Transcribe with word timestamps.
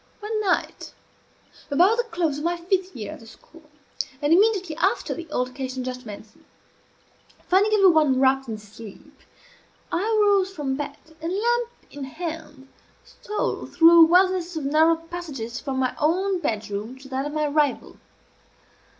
One 0.19 0.41
night, 0.41 0.95
about 1.69 1.97
the 1.99 2.03
close 2.05 2.39
of 2.39 2.43
my 2.43 2.57
fifth 2.57 2.95
year 2.95 3.11
at 3.11 3.19
the 3.19 3.27
school, 3.27 3.69
and 4.19 4.33
immediately 4.33 4.75
after 4.77 5.13
the 5.13 5.31
altercation 5.31 5.83
just 5.83 6.07
mentioned, 6.07 6.43
finding 7.47 7.71
every 7.73 7.91
one 7.91 8.19
wrapped 8.19 8.47
in 8.49 8.57
sleep, 8.57 9.13
I 9.91 9.99
arose 10.01 10.49
from 10.51 10.75
bed, 10.75 10.97
and, 11.21 11.31
lamp 11.31 11.69
in 11.91 12.05
hand, 12.05 12.67
stole 13.05 13.67
through 13.67 13.91
a 14.01 14.05
wilderness 14.05 14.55
of 14.55 14.65
narrow 14.65 14.95
passages 14.95 15.59
from 15.59 15.77
my 15.77 15.93
own 15.99 16.39
bedroom 16.39 16.97
to 16.97 17.07
that 17.09 17.27
of 17.27 17.33
my 17.33 17.45
rival. 17.45 17.97